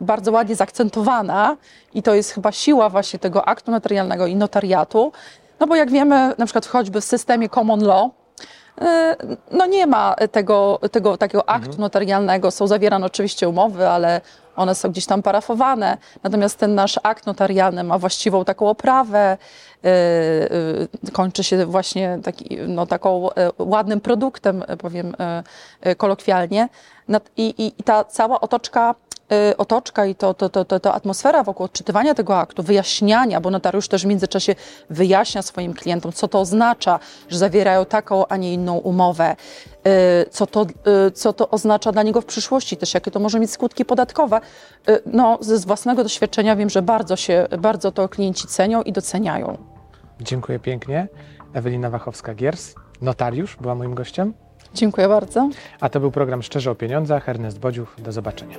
bardzo 0.00 0.32
ładnie 0.32 0.54
zaakcentowana 0.54 1.56
i 1.94 2.02
to 2.02 2.14
jest 2.14 2.30
chyba 2.30 2.52
siła 2.52 2.88
właśnie 2.88 3.18
tego 3.18 3.48
aktu 3.48 3.70
notarialnego 3.70 4.26
i 4.26 4.36
notariatu, 4.36 5.12
no 5.60 5.66
bo 5.66 5.76
jak 5.76 5.90
wiemy, 5.90 6.34
na 6.38 6.46
przykład 6.46 6.66
choćby 6.66 7.00
w 7.00 7.04
systemie 7.04 7.48
common 7.48 7.84
law, 7.84 8.10
No 9.50 9.66
nie 9.66 9.86
ma 9.86 10.14
tego, 10.32 10.80
tego 10.92 11.16
takiego 11.16 11.48
aktu 11.48 11.80
notarialnego. 11.80 12.50
Są 12.50 12.66
zawierane 12.66 13.06
oczywiście 13.06 13.48
umowy, 13.48 13.88
ale 13.88 14.20
one 14.56 14.74
są 14.74 14.90
gdzieś 14.90 15.06
tam 15.06 15.22
parafowane. 15.22 15.98
Natomiast 16.22 16.58
ten 16.58 16.74
nasz 16.74 17.00
akt 17.02 17.26
notarialny 17.26 17.84
ma 17.84 17.98
właściwą 17.98 18.44
taką 18.44 18.68
oprawę, 18.68 19.18
e, 19.18 19.88
e, 19.88 21.10
kończy 21.12 21.44
się 21.44 21.66
właśnie 21.66 22.18
taki, 22.22 22.58
no, 22.68 22.86
taką 22.86 23.30
e, 23.30 23.50
ładnym 23.58 24.00
produktem, 24.00 24.64
e, 24.66 24.76
powiem 24.76 25.14
e, 25.80 25.94
kolokwialnie. 25.94 26.68
I, 27.36 27.54
i, 27.58 27.82
ta 27.82 28.04
cała 28.04 28.40
otoczka 28.40 28.94
otoczka 29.58 30.06
i 30.06 30.14
to, 30.14 30.34
to, 30.34 30.48
to, 30.48 30.64
to, 30.64 30.80
to 30.80 30.94
atmosfera 30.94 31.42
wokół 31.42 31.66
odczytywania 31.66 32.14
tego 32.14 32.38
aktu, 32.38 32.62
wyjaśniania, 32.62 33.40
bo 33.40 33.50
notariusz 33.50 33.88
też 33.88 34.02
w 34.02 34.06
międzyczasie 34.06 34.54
wyjaśnia 34.90 35.42
swoim 35.42 35.74
klientom, 35.74 36.12
co 36.12 36.28
to 36.28 36.40
oznacza, 36.40 36.98
że 37.28 37.38
zawierają 37.38 37.84
taką, 37.84 38.26
a 38.26 38.36
nie 38.36 38.52
inną 38.54 38.76
umowę, 38.76 39.36
y, 39.86 40.30
co 40.30 40.46
to, 40.46 40.66
y, 41.06 41.10
co 41.10 41.32
to 41.32 41.50
oznacza 41.50 41.92
dla 41.92 42.02
niego 42.02 42.20
w 42.20 42.24
przyszłości, 42.24 42.76
też 42.76 42.94
jakie 42.94 43.10
to 43.10 43.20
może 43.20 43.40
mieć 43.40 43.50
skutki 43.50 43.84
podatkowe. 43.84 44.40
Y, 44.88 45.02
No, 45.06 45.38
ze 45.40 45.58
z 45.58 45.64
własnego 45.64 46.02
doświadczenia 46.02 46.56
wiem, 46.56 46.70
że 46.70 46.82
bardzo 46.82 47.16
się, 47.16 47.46
bardzo 47.58 47.92
to 47.92 48.08
klienci 48.08 48.46
cenią 48.46 48.82
i 48.82 48.92
doceniają. 48.92 49.58
Dziękuję 50.20 50.58
pięknie. 50.58 51.08
Ewelina 51.54 51.90
Wachowska-Giers, 51.90 52.74
notariusz, 53.02 53.56
była 53.60 53.74
moim 53.74 53.94
gościem. 53.94 54.34
Dziękuję 54.74 55.08
bardzo. 55.08 55.50
A 55.80 55.88
to 55.88 56.00
był 56.00 56.10
program 56.10 56.42
Szczerze 56.42 56.70
o 56.70 56.74
Pieniądzach. 56.74 57.28
Ernest 57.28 57.58
Bodziuch, 57.58 57.94
do 57.98 58.12
zobaczenia. 58.12 58.56